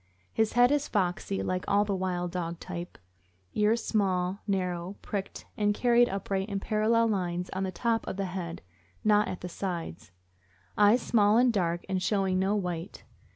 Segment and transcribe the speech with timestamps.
[0.33, 2.97] His head is foxy, like all the wild dog type;
[3.53, 8.25] ears small, narrow, pricked, and carried upright in parallel lines on the top of the
[8.25, 8.63] head,
[9.03, 10.11] not at the sides.
[10.75, 13.03] Eyes small and dark, and showing no white.